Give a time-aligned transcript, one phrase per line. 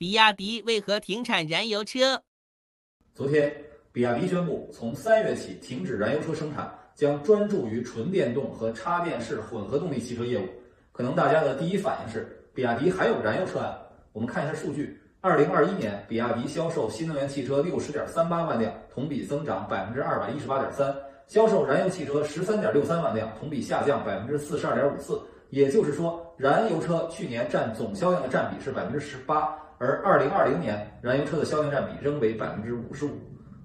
[0.00, 2.22] 比亚迪为何停产燃油车？
[3.14, 3.54] 昨天，
[3.92, 10.46] 比亚迪宣布从三月起停止燃油车生产，将专注于纯电动和插电式混合动力汽车业务。
[10.90, 13.78] 可能大家的第一反应是，比亚迪还有燃油车啊？
[14.14, 20.94] 我们看一下数据：二零二一年，比亚迪销售新能源汽车六十点三八万辆，同比增长百分之二百一十八点三；
[21.26, 25.20] 销售燃油汽车十三点六三万辆，同比下降百分之四十二点五四。
[25.50, 29.54] 也就是说，燃油车去年占总销量的占比是百分之十八。
[29.82, 33.12] 而二零二零年，燃油车的销量占比仍为百分之五十五。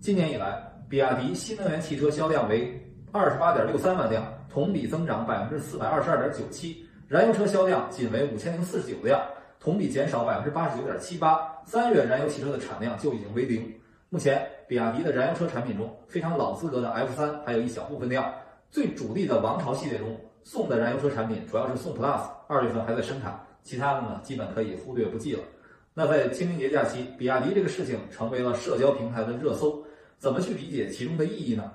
[0.00, 2.82] 今年以来，比亚迪新能源汽车销量为
[3.12, 9.20] 二十八点六三万辆，同比增长百分之四百二十二点九七；燃油车销量仅为五千零四十九辆，
[9.60, 11.46] 同比减少百分之八十九点七八。
[11.66, 13.70] 三月燃油汽车的产量就已经为零。
[14.08, 18.32] 目前，比亚迪的燃油车产品中，非常老资格的 F 三还有一小部分量。
[18.70, 25.42] 最主力的王朝系列中，宋的燃油车产品主要是宋 Plus，二月份还在生产，其他的呢，基本可以忽略不计了。
[25.94, 29.84] 那在清明节假期，比亚迪这个事情成为了社交平台的热搜，
[30.16, 31.72] 怎么去理解其中的意义呢？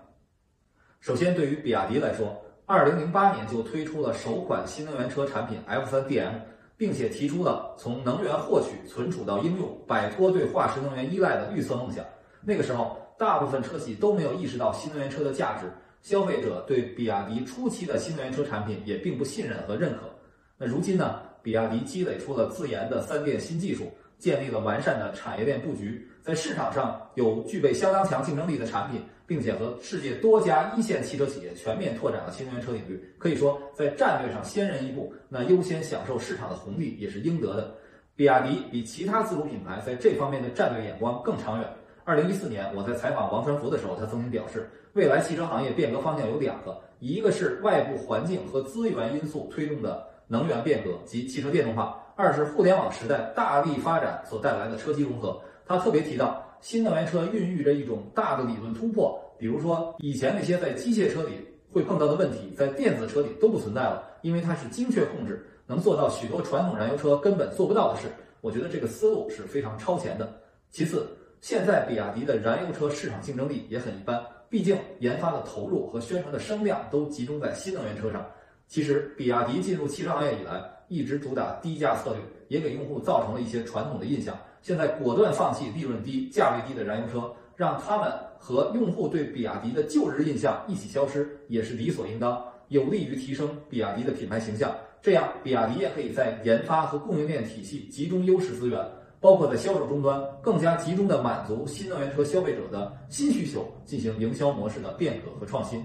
[1.01, 6.31] 首先，对于比亚迪来说，二零零八年就推出了首款新能源车产品 F3 DM，
[6.77, 12.05] 并且提出了从能源获取、存储到应用，摆脱对化石能源依赖的绿色梦想。
[12.41, 15.69] 那个时候，大部分车企都没有意识到新能源车的价值，
[16.01, 20.09] 消费者对比亚迪初期的新能源车产品也并不信任和认可。
[20.57, 21.19] 那如今呢？
[21.41, 23.91] 比亚迪积累出了自研的三电新技术。
[24.23, 33.03] 建立了完善的产业链布局，在市场上有具备相当强竞争力的产品，并且和世界多家一线汽车企业全面拓展了新能源车领域。
[33.17, 37.75] 可以说，在战略上先人一步，那优先享受市场的红利也是应得的。
[38.15, 41.67] 比亚迪比其他自主品牌在这方面的战略眼光更长远。
[42.05, 51.99] 二零一四年，我在采访王传福的时候，他曾经表示，未来汽车行业变革方向有两个，一个是外部环境和资源因素推动的能源变革及汽车电动化。
[52.15, 55.39] 二是互联网时代大力发展所带来的车机融合。
[55.65, 61.31] 他特别提到，新能源车孕育着一种大的理论突破，比如说以前那些在机械车里
[61.71, 68.07] 会碰到的问题，在电子车里都不存在了，因为它是精确控制，能做到许多传统燃油车根本做不到的事。
[68.41, 70.31] 我觉得这个思路是非常超前的。
[70.69, 71.07] 其次，
[71.39, 78.25] 现在比亚迪的燃油车市场竞争力也很一般，毕竟研发的投入和宣传的声量都集中在新能源车上。
[78.67, 84.37] 其实，比亚迪进入汽车行业以来，一直主打低价策略，也给用户造成了一些传统的印象。
[84.61, 94.73] 现在果断放弃利润低、价位低的燃油车，让他们和用户对比亚迪的旧日印象一起消失，也是理所应当，有利于提升比亚迪的品牌形象。
[95.01, 98.79] 这样，比亚迪也可以在研发和供应链体系集中优势资源，
[99.19, 105.83] 包括在销售终端更加集中的满足新能源车消费者的新需求，进行营销模式的变革和创新。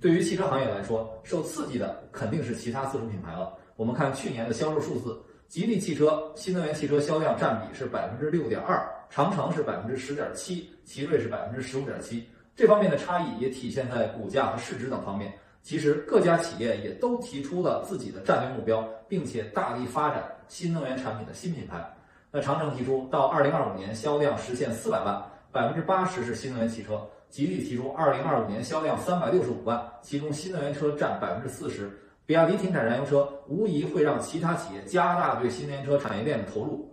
[0.00, 3.52] 对于汽车行业来说，受刺激的肯定是其他自主品牌了。
[3.80, 5.18] 我们看去年的销售数字，
[5.48, 12.28] 吉利汽车新能源汽车销量占比是百分之六点二，长城是百分之十点七，奇瑞是百分之十五点七。
[12.54, 15.32] 这方面的差异也体现在股价和市值等方面。
[15.62, 21.82] 其实各家企业也都提出了自己的战略目标，并且大力发展新能源产品的新品牌。
[22.30, 26.98] 那长城提出到二零二五年销量实现四百万，百分之八十是新能源汽车；
[27.30, 31.90] 吉利提出二零二五年销量三百六十五万，其中新能源车占百分之四十。
[32.30, 36.88] 比亚迪停产燃油车，无疑会让其他企业加大对新能源车产业链的投入。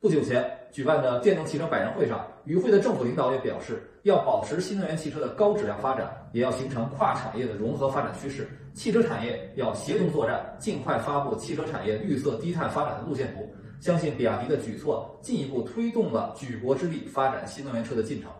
[0.00, 8.48] 不久前举办的电动汽车百人会上，与会的政府领导也表示，要保持新能源汽车的高质量发展，也要形成跨产业的融合发展趋势。
[8.72, 13.46] 汽车产业要协同作战，尽快发布汽车产业绿色低碳发展的路线图。
[13.80, 18.30] 相信比亚迪的举措，进一步推动了举国之力发展新能源车的进程。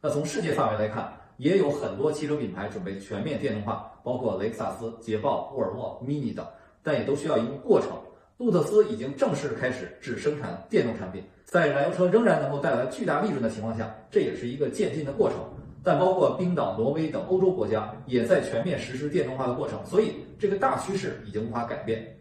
[0.00, 6.46] 那从世界范围来看，也有很多汽车品牌准备全面电动化，包括雷克萨斯、捷豹、沃尔沃、Mini 等，
[6.82, 7.90] 但也都需要一个过程。
[8.38, 15.38] 路特斯已经正式开始只生产电动产品，在燃油车仍然能够带来巨大利润的情况下，这也是一个渐进的过程。
[15.82, 22.16] 但包括冰岛、挪威等欧洲国家也在全面实施电动化的过程，所以这个大趋势已经无法改变。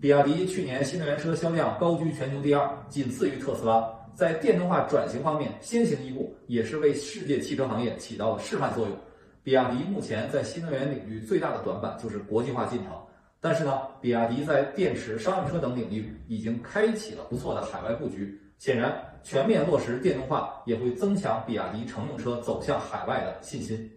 [0.00, 3.88] 比亚迪去年新能源车销量高居全球第二，仅次于特斯拉。
[4.16, 8.96] 在电动化转型方面先行一步，也是为世界汽车行业起到了示范作用。
[9.42, 12.92] 比亚迪目前在新能源领域最大的短板就是国际化进程，
[13.40, 18.40] 但是呢，比亚迪在电池、商用车等领域已经开启了不错的海外布局。
[18.58, 18.90] 显然，
[19.22, 23.88] 全面落实电动化也会增强比亚迪乘用车走向海外的信心。